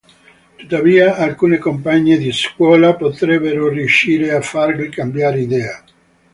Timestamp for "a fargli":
4.31-4.89